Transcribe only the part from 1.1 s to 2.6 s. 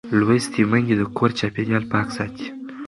کور چاپېریال پاک ساتي.